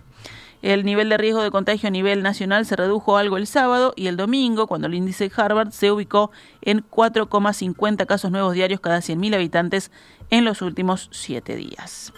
El 0.61 0.83
nivel 0.83 1.07
de 1.07 1.17
riesgo 1.17 1.41
de 1.41 1.51
contagio 1.51 1.87
a 1.87 1.91
nivel 1.91 2.21
nacional 2.21 2.65
se 2.65 2.75
redujo 2.75 3.15
algo 3.15 3.37
el 3.37 3.47
sábado 3.47 3.93
y 3.95 4.07
el 4.07 4.17
domingo, 4.17 4.67
cuando 4.67 4.87
el 4.87 4.93
índice 4.93 5.31
Harvard 5.33 5.71
se 5.71 5.89
ubicó 5.89 6.31
en 6.61 6.83
4,50 6.89 8.05
casos 8.05 8.29
nuevos 8.29 8.53
diarios 8.53 8.81
cada 8.81 8.99
100.000 8.99 9.35
habitantes 9.35 9.89
en 10.29 10.45
los 10.45 10.61
últimos 10.61 11.09
siete 11.11 11.55
días. 11.55 12.13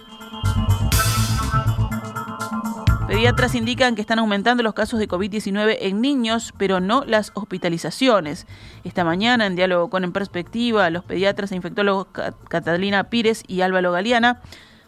Pediatras 3.07 3.55
indican 3.55 3.95
que 3.95 4.01
están 4.01 4.19
aumentando 4.19 4.63
los 4.63 4.73
casos 4.73 4.97
de 4.97 5.09
COVID-19 5.09 5.77
en 5.81 5.99
niños, 5.99 6.53
pero 6.57 6.79
no 6.79 7.03
las 7.03 7.31
hospitalizaciones. 7.33 8.47
Esta 8.85 9.03
mañana, 9.03 9.45
en 9.45 9.57
diálogo 9.57 9.89
con 9.89 10.05
En 10.05 10.13
Perspectiva, 10.13 10.89
los 10.89 11.03
pediatras 11.03 11.51
e 11.51 11.57
infectólogos 11.57 12.07
Catalina 12.47 13.09
Pires 13.09 13.43
y 13.47 13.61
Álvaro 13.61 13.91
Galeana 13.91 14.41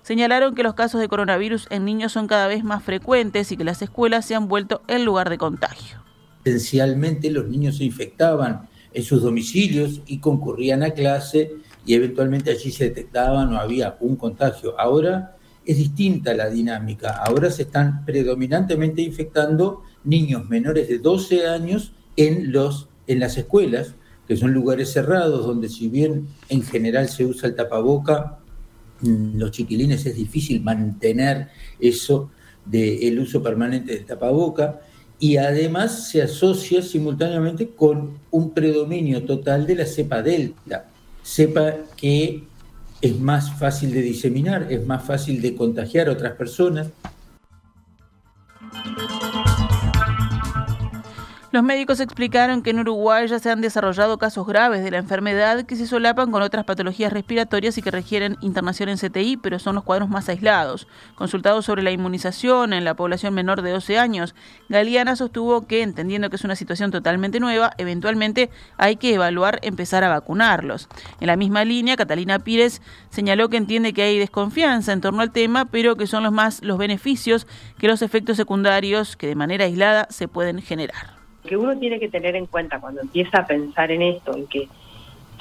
señalaron 0.03 0.55
que 0.55 0.63
los 0.63 0.73
casos 0.73 1.01
de 1.01 1.09
coronavirus 1.09 1.67
en 1.69 1.83
niños 1.83 2.13
son 2.13 2.27
cada 2.27 2.47
vez 2.47 2.63
más 2.63 2.81
frecuentes 2.81 3.51
y 3.51 3.57
que 3.57 3.65
las 3.65 3.81
escuelas 3.81 4.25
se 4.25 4.35
han 4.35 4.47
vuelto 4.47 4.83
el 4.87 5.03
lugar 5.03 5.29
de 5.29 5.37
contagio. 5.37 6.01
Esencialmente 6.45 7.29
los 7.29 7.49
niños 7.49 7.75
se 7.75 7.83
infectaban 7.83 8.69
en 8.93 9.03
sus 9.03 9.21
domicilios 9.21 10.01
y 10.05 10.19
concurrían 10.19 10.83
a 10.83 10.91
clase 10.91 11.51
y 11.85 11.93
eventualmente 11.93 12.51
allí 12.51 12.71
se 12.71 12.85
detectaban 12.85 13.53
o 13.53 13.57
había 13.57 13.97
un 13.99 14.15
contagio. 14.15 14.79
Ahora 14.79 15.35
es 15.65 15.77
distinta 15.77 16.33
la 16.33 16.49
dinámica. 16.49 17.17
Ahora 17.25 17.49
se 17.51 17.63
están 17.63 18.05
predominantemente 18.05 19.01
infectando 19.01 19.83
niños 20.03 20.49
menores 20.49 20.87
de 20.87 20.99
12 20.99 21.47
años 21.47 21.93
en, 22.17 22.51
los, 22.51 22.89
en 23.07 23.19
las 23.19 23.37
escuelas, 23.37 23.95
que 24.27 24.37
son 24.37 24.53
lugares 24.53 24.91
cerrados 24.91 25.45
donde 25.45 25.69
si 25.69 25.89
bien 25.89 26.27
en 26.49 26.63
general 26.63 27.09
se 27.09 27.25
usa 27.25 27.49
el 27.49 27.55
tapaboca, 27.55 28.39
Mm, 29.03 29.37
los 29.37 29.51
chiquilines 29.51 30.05
es 30.05 30.15
difícil 30.15 30.61
mantener 30.61 31.49
eso 31.79 32.31
del 32.65 33.19
uso 33.19 33.43
permanente 33.43 33.93
del 33.93 34.05
tapaboca 34.05 34.79
y 35.19 35.35
además 35.35 36.09
se 36.09 36.21
asocia 36.21 36.81
simultáneamente 36.81 37.69
con 37.69 38.19
un 38.31 38.51
predominio 38.51 39.23
total 39.23 39.67
de 39.67 39.75
la 39.75 39.85
cepa 39.85 40.21
delta, 40.21 40.89
cepa 41.23 41.73
que 41.95 42.43
es 43.01 43.19
más 43.19 43.57
fácil 43.57 43.91
de 43.91 44.01
diseminar, 44.01 44.71
es 44.71 44.85
más 44.85 45.03
fácil 45.03 45.41
de 45.41 45.55
contagiar 45.55 46.07
a 46.07 46.11
otras 46.11 46.33
personas. 46.33 46.87
Los 51.53 51.61
médicos 51.61 51.99
explicaron 51.99 52.63
que 52.63 52.71
en 52.71 52.79
Uruguay 52.79 53.27
ya 53.27 53.37
se 53.37 53.51
han 53.51 53.61
desarrollado 53.61 54.17
casos 54.17 54.47
graves 54.47 54.83
de 54.83 54.89
la 54.89 54.97
enfermedad 54.97 55.67
que 55.67 55.75
se 55.75 55.85
solapan 55.85 56.31
con 56.31 56.41
otras 56.41 56.65
patologías 56.65 57.13
respiratorias 57.13 57.77
y 57.77 57.83
que 57.83 57.91
requieren 57.91 58.37
internación 58.41 58.89
en 58.89 58.97
CTI, 58.97 59.37
pero 59.37 59.59
son 59.59 59.75
los 59.75 59.83
cuadros 59.83 60.09
más 60.09 60.27
aislados. 60.29 60.87
Consultado 61.13 61.61
sobre 61.61 61.83
la 61.83 61.91
inmunización 61.91 62.73
en 62.73 62.83
la 62.83 62.95
población 62.95 63.35
menor 63.35 63.61
de 63.61 63.69
12 63.69 63.99
años, 63.99 64.33
Galeana 64.67 65.15
sostuvo 65.15 65.67
que, 65.67 65.83
entendiendo 65.83 66.31
que 66.31 66.37
es 66.37 66.43
una 66.43 66.55
situación 66.55 66.89
totalmente 66.89 67.39
nueva, 67.39 67.73
eventualmente 67.77 68.49
hay 68.77 68.95
que 68.95 69.13
evaluar 69.13 69.59
empezar 69.61 70.03
a 70.03 70.09
vacunarlos. 70.09 70.89
En 71.19 71.27
la 71.27 71.35
misma 71.35 71.65
línea, 71.65 71.95
Catalina 71.95 72.39
Pires 72.39 72.81
señaló 73.11 73.49
que 73.49 73.57
entiende 73.57 73.93
que 73.93 74.01
hay 74.01 74.17
desconfianza 74.17 74.91
en 74.91 75.01
torno 75.01 75.21
al 75.21 75.31
tema, 75.31 75.65
pero 75.65 75.97
que 75.97 76.07
son 76.07 76.23
los 76.23 76.33
más 76.33 76.63
los 76.63 76.79
beneficios 76.79 77.45
que 77.77 77.87
los 77.87 78.01
efectos 78.01 78.37
secundarios 78.37 79.15
que 79.15 79.27
de 79.27 79.35
manera 79.35 79.65
aislada 79.65 80.07
se 80.09 80.27
pueden 80.27 80.59
generar 80.59 81.22
que 81.47 81.57
uno 81.57 81.77
tiene 81.77 81.99
que 81.99 82.09
tener 82.09 82.35
en 82.35 82.45
cuenta 82.45 82.79
cuando 82.79 83.01
empieza 83.01 83.39
a 83.39 83.47
pensar 83.47 83.91
en 83.91 84.01
esto, 84.01 84.35
en 84.35 84.47
que 84.47 84.67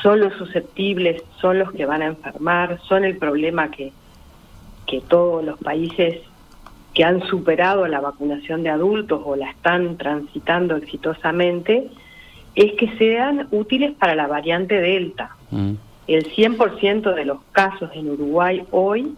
son 0.02 0.20
los 0.20 0.32
susceptibles, 0.34 1.22
son 1.40 1.58
los 1.58 1.72
que 1.72 1.86
van 1.86 2.02
a 2.02 2.06
enfermar, 2.06 2.80
son 2.88 3.04
el 3.04 3.16
problema 3.16 3.70
que, 3.70 3.92
que 4.86 5.00
todos 5.00 5.44
los 5.44 5.58
países 5.58 6.20
que 6.94 7.04
han 7.04 7.22
superado 7.26 7.86
la 7.86 8.00
vacunación 8.00 8.62
de 8.62 8.70
adultos 8.70 9.22
o 9.24 9.36
la 9.36 9.50
están 9.50 9.96
transitando 9.96 10.76
exitosamente, 10.76 11.88
es 12.54 12.72
que 12.74 12.96
sean 12.98 13.48
útiles 13.50 13.92
para 13.92 14.14
la 14.14 14.26
variante 14.26 14.80
Delta. 14.80 15.36
Mm. 15.50 15.72
El 16.06 16.24
100% 16.34 17.14
de 17.14 17.24
los 17.24 17.38
casos 17.52 17.90
en 17.94 18.10
Uruguay 18.10 18.64
hoy, 18.72 19.14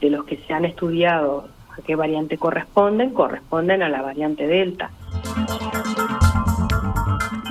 de 0.00 0.10
los 0.10 0.24
que 0.24 0.38
se 0.38 0.52
han 0.52 0.64
estudiado 0.64 1.48
a 1.70 1.82
qué 1.82 1.94
variante 1.94 2.38
corresponden, 2.38 3.10
corresponden 3.10 3.82
a 3.82 3.88
la 3.88 4.02
variante 4.02 4.46
Delta. 4.46 4.90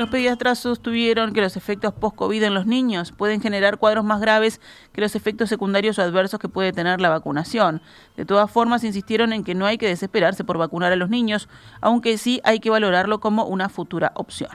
Los 0.04 0.10
pediatras 0.10 0.60
sostuvieron 0.60 1.32
que 1.32 1.40
los 1.40 1.56
efectos 1.56 1.94
post-COVID 1.94 2.44
en 2.44 2.54
los 2.54 2.66
niños 2.66 3.14
pueden 3.14 3.40
generar 3.40 3.78
cuadros 3.78 4.04
más 4.04 4.20
graves 4.20 4.60
que 4.92 5.00
los 5.00 5.16
efectos 5.16 5.48
secundarios 5.48 5.98
o 5.98 6.02
adversos 6.02 6.42
que 6.42 6.50
puede 6.50 6.74
tener 6.74 7.00
la 7.00 7.08
vacunación. 7.08 7.82
De 8.18 8.26
todas 8.26 8.52
formas, 8.52 8.84
insistieron 8.84 9.32
en 9.32 9.46
que 9.46 9.56
no 9.56 9.66
hay 9.66 9.78
que 9.78 9.88
desesperarse 9.88 10.44
por 10.44 10.58
vacunar 10.58 10.92
a 10.92 10.98
los 10.98 11.10
niños, 11.10 11.48
aunque 11.80 12.18
sí 12.18 12.42
hay 12.44 12.60
que 12.60 12.70
valorarlo 12.70 13.22
como 13.22 13.46
una 13.46 13.70
futura 13.70 14.12
opción. 14.16 14.50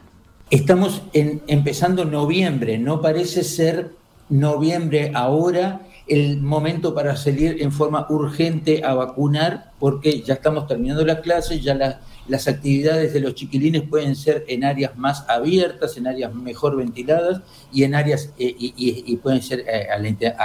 Estamos 0.50 1.00
empezando 1.14 2.04
noviembre, 2.04 2.76
no 2.76 3.00
parece 3.00 3.42
ser 3.42 3.92
noviembre 4.28 5.12
ahora 5.14 5.80
el 6.08 6.40
momento 6.40 6.94
para 6.94 7.16
salir 7.16 7.60
en 7.60 7.72
forma 7.72 8.06
urgente 8.08 8.82
a 8.84 8.94
vacunar, 8.94 9.72
porque 9.78 10.22
ya 10.22 10.34
estamos 10.34 10.66
terminando 10.66 11.04
las 11.04 11.20
clases, 11.20 11.62
ya 11.62 11.74
la, 11.74 12.00
las 12.28 12.46
actividades 12.46 13.12
de 13.12 13.20
los 13.20 13.34
chiquilines 13.34 13.82
pueden 13.82 14.14
ser 14.14 14.44
en 14.48 14.64
áreas 14.64 14.96
más 14.96 15.24
abiertas, 15.28 15.96
en 15.96 16.06
áreas 16.06 16.34
mejor 16.34 16.76
ventiladas 16.76 17.40
y 17.72 17.84
en 17.84 17.94
áreas 17.94 18.32
eh, 18.38 18.54
y, 18.58 19.16
pueden 19.16 19.42
ser 19.42 19.60
eh, 19.60 19.88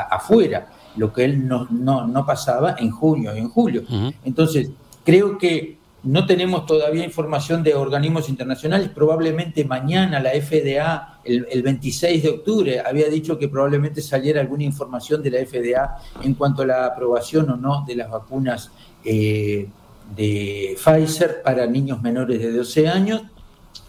afuera, 0.10 0.70
lo 0.96 1.12
que 1.12 1.26
él 1.26 1.48
no, 1.48 1.68
no, 1.70 2.26
pasaba 2.26 2.76
en 2.80 2.92
junio 2.92 3.36
y 3.36 3.40
en 3.40 3.50
julio. 3.50 3.84
Entonces, 4.24 4.70
creo 5.04 5.38
que 5.38 5.78
no 6.04 6.26
tenemos 6.26 6.66
todavía 6.66 7.06
información 7.06 7.64
de 7.64 7.76
organismos 7.76 8.28
internacionales. 8.30 8.90
Probablemente 8.94 9.64
mañana 9.64 10.20
la 10.20 10.32
FDA, 10.32 11.20
el, 11.24 11.62
26 11.64 12.24
de 12.24 12.30
octubre, 12.30 12.82
había 12.86 13.08
dicho 13.08 13.38
que 13.38 13.48
probablemente 13.48 14.02
saliera 14.02 14.42
alguna 14.42 14.64
información 14.64 15.24
de 15.24 15.32
la 15.32 15.46
FDA 15.46 15.98
en 16.22 16.34
cuanto 16.34 16.64
a 16.64 16.66
la 16.66 16.86
aprobación 16.86 17.50
o 17.50 17.56
no 17.56 17.86
de 17.88 17.96
las 17.96 18.10
vacunas. 18.10 18.72
Eh, 19.06 19.68
de 20.16 20.78
Pfizer 20.78 21.42
para 21.42 21.66
niños 21.66 22.02
menores 22.02 22.40
de 22.40 22.52
12 22.52 22.88
años. 22.88 23.22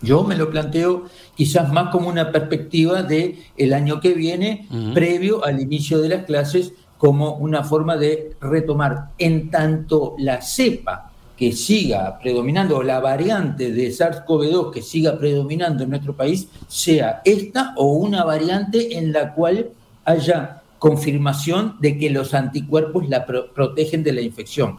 Yo 0.00 0.22
me 0.22 0.36
lo 0.36 0.50
planteo 0.50 1.04
quizás 1.34 1.72
más 1.72 1.90
como 1.90 2.08
una 2.08 2.30
perspectiva 2.30 3.02
de 3.02 3.42
el 3.56 3.72
año 3.72 4.00
que 4.00 4.14
viene, 4.14 4.68
previo 4.94 5.44
al 5.44 5.60
inicio 5.60 6.00
de 6.00 6.10
las 6.10 6.24
clases, 6.24 6.72
como 6.98 7.34
una 7.36 7.64
forma 7.64 7.96
de 7.96 8.36
retomar 8.40 9.10
en 9.18 9.50
tanto 9.50 10.14
la 10.18 10.40
cepa 10.40 11.10
que 11.36 11.52
siga 11.52 12.18
predominando, 12.20 12.76
o 12.76 12.82
la 12.82 13.00
variante 13.00 13.72
de 13.72 13.88
SARS-CoV-2 13.88 14.72
que 14.72 14.82
siga 14.82 15.18
predominando 15.18 15.84
en 15.84 15.90
nuestro 15.90 16.14
país, 16.14 16.48
sea 16.68 17.22
esta 17.24 17.74
o 17.76 17.92
una 17.92 18.24
variante 18.24 18.96
en 18.96 19.12
la 19.12 19.34
cual 19.34 19.70
haya 20.04 20.62
confirmación 20.78 21.76
de 21.80 21.98
que 21.98 22.10
los 22.10 22.34
anticuerpos 22.34 23.08
la 23.08 23.24
protegen 23.26 24.02
de 24.02 24.12
la 24.12 24.20
infección. 24.20 24.78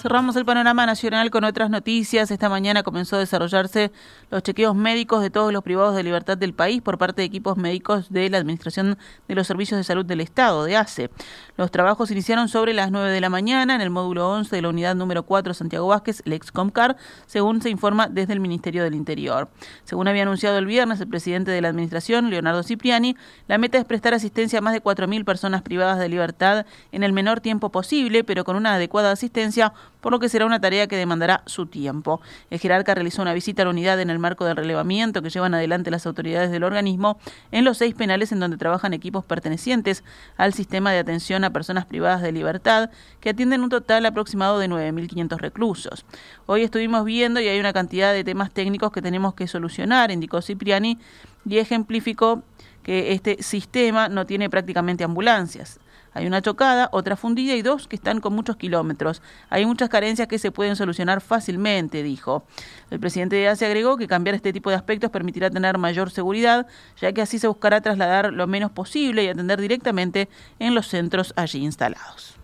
Cerramos 0.00 0.34
el 0.36 0.46
panorama 0.46 0.86
nacional 0.86 1.30
con 1.30 1.44
otras 1.44 1.68
noticias. 1.68 2.30
Esta 2.30 2.48
mañana 2.48 2.82
comenzó 2.82 3.16
a 3.16 3.18
desarrollarse 3.18 3.92
los 4.30 4.42
chequeos 4.42 4.74
médicos 4.74 5.20
de 5.20 5.28
todos 5.28 5.52
los 5.52 5.62
privados 5.62 5.94
de 5.94 6.02
libertad 6.02 6.38
del 6.38 6.54
país 6.54 6.80
por 6.80 6.96
parte 6.96 7.20
de 7.20 7.26
equipos 7.26 7.58
médicos 7.58 8.10
de 8.10 8.30
la 8.30 8.38
Administración 8.38 8.96
de 9.28 9.34
los 9.34 9.46
Servicios 9.46 9.76
de 9.76 9.84
Salud 9.84 10.06
del 10.06 10.22
Estado, 10.22 10.64
de 10.64 10.78
ACE. 10.78 11.10
Los 11.58 11.70
trabajos 11.70 12.10
iniciaron 12.10 12.48
sobre 12.48 12.72
las 12.72 12.90
9 12.90 13.10
de 13.10 13.20
la 13.20 13.28
mañana 13.28 13.74
en 13.74 13.82
el 13.82 13.90
módulo 13.90 14.30
11 14.30 14.56
de 14.56 14.62
la 14.62 14.70
unidad 14.70 14.94
número 14.94 15.24
4 15.24 15.52
Santiago 15.52 15.88
Vázquez, 15.88 16.22
el 16.24 16.32
Excomcar, 16.32 16.96
según 17.26 17.60
se 17.60 17.68
informa 17.68 18.08
desde 18.08 18.32
el 18.32 18.40
Ministerio 18.40 18.82
del 18.82 18.94
Interior. 18.94 19.50
Según 19.84 20.08
había 20.08 20.22
anunciado 20.22 20.56
el 20.56 20.64
viernes 20.64 20.98
el 21.02 21.08
presidente 21.08 21.50
de 21.50 21.60
la 21.60 21.68
Administración, 21.68 22.30
Leonardo 22.30 22.62
Cipriani, 22.62 23.16
la 23.48 23.58
meta 23.58 23.76
es 23.76 23.84
prestar 23.84 24.14
asistencia 24.14 24.60
a 24.60 24.62
más 24.62 24.72
de 24.72 24.82
4.000 24.82 25.26
personas 25.26 25.60
privadas 25.60 25.98
de 25.98 26.08
libertad 26.08 26.64
en 26.90 27.02
el 27.02 27.12
menor 27.12 27.40
tiempo 27.40 27.68
posible, 27.68 28.24
pero 28.24 28.44
con 28.44 28.56
una 28.56 28.76
adecuada 28.76 29.12
asistencia 29.12 29.74
por 30.00 30.12
lo 30.12 30.18
que 30.18 30.28
será 30.28 30.46
una 30.46 30.60
tarea 30.60 30.86
que 30.86 30.96
demandará 30.96 31.42
su 31.46 31.66
tiempo. 31.66 32.20
El 32.50 32.58
jerarca 32.58 32.94
realizó 32.94 33.22
una 33.22 33.34
visita 33.34 33.62
a 33.62 33.64
la 33.66 33.70
unidad 33.70 34.00
en 34.00 34.10
el 34.10 34.18
marco 34.18 34.44
del 34.44 34.56
relevamiento 34.56 35.22
que 35.22 35.30
llevan 35.30 35.54
adelante 35.54 35.90
las 35.90 36.06
autoridades 36.06 36.50
del 36.50 36.64
organismo 36.64 37.18
en 37.52 37.64
los 37.64 37.78
seis 37.78 37.94
penales 37.94 38.32
en 38.32 38.40
donde 38.40 38.56
trabajan 38.56 38.92
equipos 38.92 39.24
pertenecientes 39.24 40.04
al 40.36 40.54
sistema 40.54 40.92
de 40.92 40.98
atención 40.98 41.44
a 41.44 41.50
personas 41.50 41.86
privadas 41.86 42.22
de 42.22 42.32
libertad, 42.32 42.90
que 43.20 43.30
atienden 43.30 43.62
un 43.62 43.70
total 43.70 44.06
aproximado 44.06 44.58
de 44.58 44.68
9.500 44.68 45.38
reclusos. 45.38 46.04
Hoy 46.46 46.62
estuvimos 46.62 47.04
viendo 47.04 47.40
y 47.40 47.48
hay 47.48 47.60
una 47.60 47.72
cantidad 47.72 48.12
de 48.12 48.24
temas 48.24 48.50
técnicos 48.52 48.92
que 48.92 49.02
tenemos 49.02 49.34
que 49.34 49.46
solucionar, 49.46 50.10
indicó 50.10 50.42
Cipriani, 50.42 50.98
y 51.46 51.58
ejemplificó 51.58 52.42
que 52.82 53.12
este 53.12 53.42
sistema 53.42 54.08
no 54.08 54.26
tiene 54.26 54.50
prácticamente 54.50 55.04
ambulancias. 55.04 55.78
Hay 56.12 56.26
una 56.26 56.42
chocada, 56.42 56.88
otra 56.92 57.16
fundida 57.16 57.54
y 57.54 57.62
dos 57.62 57.86
que 57.86 57.96
están 57.96 58.20
con 58.20 58.34
muchos 58.34 58.56
kilómetros. 58.56 59.22
Hay 59.48 59.64
muchas 59.66 59.88
carencias 59.88 60.28
que 60.28 60.38
se 60.38 60.50
pueden 60.50 60.76
solucionar 60.76 61.20
fácilmente, 61.20 62.02
dijo. 62.02 62.44
El 62.90 63.00
presidente 63.00 63.36
de 63.36 63.48
Asia 63.48 63.66
agregó 63.66 63.96
que 63.96 64.08
cambiar 64.08 64.34
este 64.34 64.52
tipo 64.52 64.70
de 64.70 64.76
aspectos 64.76 65.10
permitirá 65.10 65.50
tener 65.50 65.78
mayor 65.78 66.10
seguridad, 66.10 66.66
ya 67.00 67.12
que 67.12 67.22
así 67.22 67.38
se 67.38 67.48
buscará 67.48 67.80
trasladar 67.80 68.32
lo 68.32 68.46
menos 68.46 68.70
posible 68.72 69.24
y 69.24 69.28
atender 69.28 69.60
directamente 69.60 70.28
en 70.58 70.74
los 70.74 70.88
centros 70.88 71.32
allí 71.36 71.62
instalados. 71.62 72.36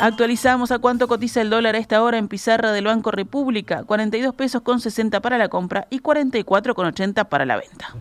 Actualizamos 0.00 0.70
a 0.70 0.78
cuánto 0.78 1.08
cotiza 1.08 1.40
el 1.40 1.50
dólar 1.50 1.74
a 1.74 1.78
esta 1.78 2.00
hora 2.02 2.18
en 2.18 2.28
pizarra 2.28 2.70
del 2.70 2.84
Banco 2.84 3.10
República, 3.10 3.82
42 3.82 4.32
pesos 4.32 4.62
con 4.62 4.78
60 4.78 5.20
para 5.20 5.38
la 5.38 5.48
compra 5.48 5.88
y 5.90 5.98
44 5.98 6.74
con 6.76 6.86
80 6.86 7.28
para 7.28 7.44
la 7.44 7.56
venta. 7.56 7.94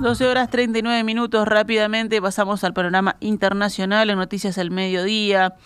12 0.00 0.26
horas 0.26 0.48
39 0.48 1.04
minutos. 1.04 1.46
Rápidamente 1.46 2.22
pasamos 2.22 2.64
al 2.64 2.72
panorama 2.72 3.16
internacional 3.20 4.08
en 4.08 4.16
Noticias 4.16 4.56
al 4.56 4.70
Mediodía. 4.70 5.56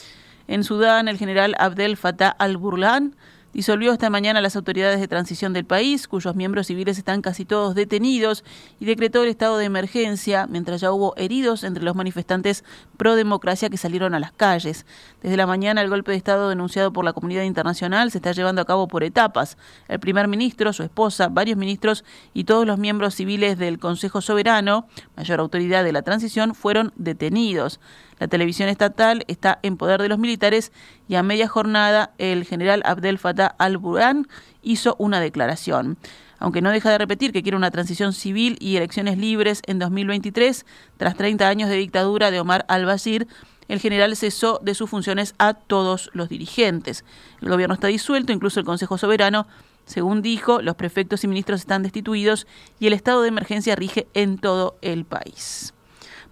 En 0.49 0.64
Sudán, 0.64 1.07
el 1.07 1.19
general 1.19 1.55
Abdel 1.57 1.97
Fattah 1.97 2.31
al-Burhan 2.31 3.14
disolvió 3.54 3.92
esta 3.92 4.11
mañana 4.11 4.42
las 4.42 4.56
autoridades 4.56 5.00
de 5.00 5.08
transición 5.08 5.52
del 5.52 5.64
país, 5.64 6.08
cuyos 6.08 6.37
miembros 6.37 6.66
civiles 6.66 6.99
están 6.99 7.23
casi 7.23 7.44
todos 7.44 7.75
detenidos, 7.75 8.44
y 8.80 8.84
decretó 8.84 9.23
el 9.23 9.30
estado 9.30 9.56
de 9.56 9.64
emergencia, 9.64 10.46
mientras 10.46 10.80
ya 10.80 10.92
hubo 10.92 11.16
heridos 11.16 11.64
entre 11.64 11.84
los 11.84 11.94
manifestantes 11.94 12.64
pro 12.96 13.16
democracia 13.16 13.70
que 13.70 13.76
salieron 13.76 14.14
a 14.14 14.20
las 14.20 14.32
calles. 14.32 14.84
Desde 15.23 15.37
la 15.37 15.46
mañana, 15.46 15.80
el 15.80 15.88
golpe 15.88 16.11
de 16.11 16.18
Estado 16.18 16.49
denunciado 16.49 16.92
por 16.92 17.04
la 17.04 17.12
comunidad 17.12 17.44
internacional 17.44 18.11
se 18.11 18.18
está 18.18 18.32
llevando 18.32 18.61
a 18.61 18.64
cabo 18.64 18.88
por 18.88 19.04
etapas. 19.04 19.56
El 19.88 20.00
primer 20.00 20.28
ministro, 20.28 20.73
su 20.73 20.82
esposa, 20.82 21.28
varios 21.28 21.56
ministros 21.56 22.04
y 22.34 22.44
todos 22.44 22.66
los 22.66 22.78
miembros 22.78 23.14
civiles 23.14 23.56
del 23.56 23.78
Consejo 23.78 24.20
Soberano, 24.20 24.87
mayor 25.16 25.40
autoridad 25.40 25.84
de 25.84 25.92
la 25.92 26.02
transición, 26.02 26.54
fueron 26.54 26.92
detenidos. 26.96 27.80
La 28.18 28.28
televisión 28.28 28.68
estatal 28.68 29.25
está 29.26 29.59
en 29.62 29.76
poder 29.76 30.00
de 30.00 30.09
los 30.09 30.18
militares 30.18 30.73
y 31.09 31.16
a 31.16 31.23
media 31.23 31.49
jornada 31.49 32.12
el 32.18 32.44
general 32.44 32.83
Abdel 32.85 33.18
Fattah 33.18 33.54
al-Burhan 33.59 34.28
hizo 34.62 34.97
una 34.99 35.21
declaración. 35.21 35.99
Aunque 36.38 36.62
no 36.62 36.71
deja 36.71 36.90
de 36.90 36.99
repetir 36.99 37.33
que 37.33 37.42
quiere 37.42 37.56
una 37.56 37.71
transición 37.71 38.12
civil 38.12 38.56
y 38.61 38.76
elecciones 38.76 39.18
libres 39.18 39.62
en 39.66 39.78
2023, 39.78 40.66
tras 40.97 41.16
30 41.16 41.49
años 41.49 41.68
de 41.68 41.76
dictadura 41.76 42.30
de 42.30 42.40
Omar 42.40 42.64
al-Bashir, 42.68 43.26
el 43.68 43.80
general 43.80 44.14
cesó 44.16 44.61
de 44.62 44.75
sus 44.75 44.90
funciones 44.90 45.35
a 45.38 45.54
todos 45.54 46.11
los 46.12 46.28
dirigentes. 46.28 47.04
El 47.40 47.49
gobierno 47.49 47.75
está 47.75 47.87
disuelto, 47.88 48.33
incluso 48.33 48.61
el 48.61 48.66
Consejo 48.66 48.99
Soberano. 48.99 49.47
Según 49.87 50.23
dijo, 50.23 50.62
los 50.62 50.76
prefectos 50.76 51.25
y 51.25 51.28
ministros 51.28 51.61
están 51.61 51.83
destituidos 51.83 52.47
y 52.78 52.87
el 52.87 52.92
estado 52.92 53.23
de 53.23 53.28
emergencia 53.28 53.76
rige 53.76 54.06
en 54.14 54.38
todo 54.38 54.76
el 54.83 55.04
país. 55.04 55.74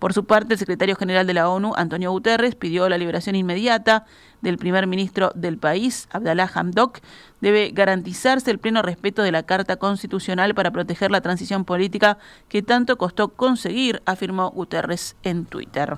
Por 0.03 0.15
su 0.15 0.25
parte, 0.25 0.55
el 0.55 0.59
secretario 0.59 0.97
general 0.97 1.29
de 1.29 1.35
la 1.35 1.49
ONU, 1.49 1.75
Antonio 1.77 2.11
Guterres, 2.11 2.57
pidió 2.57 2.89
la 2.89 2.99
liberación 2.99 3.37
inmediata 3.37 4.05
del 4.41 4.59
primer 4.59 4.89
ministro 4.89 5.31
del 5.37 5.59
país, 5.59 6.09
Abdallah 6.11 6.51
Hamdok. 6.53 6.99
Debe 7.41 7.71
garantizarse 7.73 8.51
el 8.51 8.59
pleno 8.59 8.83
respeto 8.83 9.23
de 9.23 9.31
la 9.31 9.45
Carta 9.45 9.77
Constitucional 9.77 10.57
para 10.57 10.73
proteger 10.73 11.13
la 11.13 11.21
transición 11.21 11.65
política 11.65 12.19
que 12.49 12.63
tanto 12.63 12.99
costó 12.99 13.29
conseguir, 13.29 14.03
afirmó 14.05 14.51
Guterres 14.51 15.15
en 15.23 15.45
Twitter. 15.47 15.97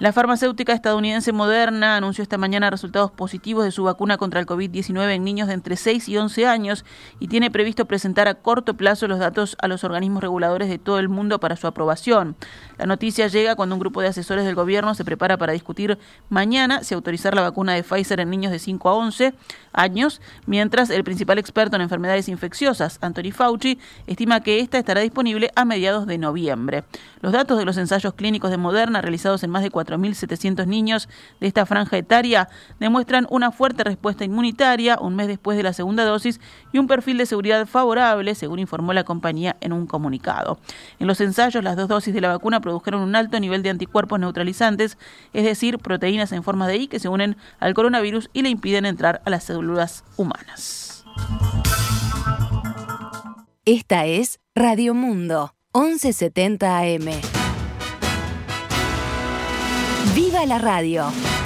La 0.00 0.12
farmacéutica 0.12 0.72
estadounidense 0.72 1.32
Moderna 1.32 1.96
anunció 1.96 2.22
esta 2.22 2.36
mañana 2.36 2.68
resultados 2.68 3.12
positivos 3.12 3.64
de 3.64 3.70
su 3.70 3.84
vacuna 3.84 4.16
contra 4.16 4.40
el 4.40 4.46
COVID-19 4.46 5.08
en 5.12 5.22
niños 5.22 5.46
de 5.46 5.54
entre 5.54 5.76
6 5.76 6.08
y 6.08 6.16
11 6.16 6.48
años 6.48 6.84
y 7.20 7.28
tiene 7.28 7.48
previsto 7.48 7.84
presentar 7.84 8.26
a 8.26 8.34
corto 8.34 8.74
plazo 8.74 9.06
los 9.06 9.20
datos 9.20 9.56
a 9.62 9.68
los 9.68 9.84
organismos 9.84 10.20
reguladores 10.20 10.68
de 10.68 10.80
todo 10.80 10.98
el 10.98 11.08
mundo 11.08 11.38
para 11.38 11.54
su 11.54 11.68
aprobación. 11.68 12.34
La 12.76 12.86
noticia 12.86 13.28
llega 13.28 13.54
cuando 13.54 13.76
un 13.76 13.78
grupo 13.78 14.02
de 14.02 14.08
asesores 14.08 14.44
del 14.44 14.56
gobierno 14.56 14.96
se 14.96 15.04
prepara 15.04 15.36
para 15.36 15.52
discutir 15.52 15.96
mañana 16.28 16.82
si 16.82 16.94
autorizar 16.94 17.36
la 17.36 17.42
vacuna 17.42 17.74
de 17.74 17.84
Pfizer 17.84 18.18
en 18.18 18.30
niños 18.30 18.50
de 18.50 18.58
5 18.58 18.88
a 18.88 18.94
11 18.94 19.32
años, 19.72 20.20
mientras 20.46 20.90
el 20.90 21.04
principal 21.04 21.38
experto 21.38 21.76
en 21.76 21.82
enfermedades 21.82 22.28
infecciosas, 22.28 22.98
Anthony 23.00 23.30
Fauci, 23.32 23.78
estima 24.08 24.40
que 24.40 24.58
esta 24.58 24.76
estará 24.76 25.02
disponible 25.02 25.52
a 25.54 25.64
mediados 25.64 26.08
de 26.08 26.18
noviembre. 26.18 26.82
Los 27.20 27.32
datos 27.32 27.58
de 27.58 27.64
los 27.64 27.76
ensayos 27.76 28.14
clínicos 28.14 28.50
de 28.50 28.56
Moderna 28.56 29.00
realizados 29.00 29.44
en 29.44 29.50
más 29.50 29.62
de 29.62 29.70
4 29.70 29.83
1.700 29.84 30.66
niños 30.66 31.08
de 31.40 31.46
esta 31.46 31.66
franja 31.66 31.96
etaria 31.96 32.48
demuestran 32.80 33.26
una 33.30 33.52
fuerte 33.52 33.84
respuesta 33.84 34.24
inmunitaria 34.24 34.98
un 35.00 35.16
mes 35.16 35.28
después 35.28 35.56
de 35.56 35.62
la 35.62 35.72
segunda 35.72 36.04
dosis 36.04 36.40
y 36.72 36.78
un 36.78 36.86
perfil 36.86 37.18
de 37.18 37.26
seguridad 37.26 37.66
favorable, 37.66 38.34
según 38.34 38.58
informó 38.58 38.92
la 38.92 39.04
compañía 39.04 39.56
en 39.60 39.72
un 39.72 39.86
comunicado. 39.86 40.58
En 40.98 41.06
los 41.06 41.20
ensayos, 41.20 41.62
las 41.62 41.76
dos 41.76 41.88
dosis 41.88 42.14
de 42.14 42.20
la 42.20 42.28
vacuna 42.28 42.60
produjeron 42.60 43.02
un 43.02 43.16
alto 43.16 43.38
nivel 43.40 43.62
de 43.62 43.70
anticuerpos 43.70 44.18
neutralizantes, 44.18 44.98
es 45.32 45.44
decir, 45.44 45.78
proteínas 45.78 46.32
en 46.32 46.42
forma 46.42 46.66
de 46.66 46.76
I 46.76 46.88
que 46.88 46.98
se 46.98 47.08
unen 47.08 47.36
al 47.60 47.74
coronavirus 47.74 48.30
y 48.32 48.42
le 48.42 48.48
impiden 48.48 48.86
entrar 48.86 49.22
a 49.24 49.30
las 49.30 49.44
células 49.44 50.04
humanas. 50.16 51.04
Esta 53.64 54.06
es 54.06 54.40
Radio 54.54 54.94
Mundo, 54.94 55.54
1170 55.74 56.78
AM. 56.78 57.33
¡Viva 60.44 60.58
la 60.58 60.58
radio! 60.58 61.43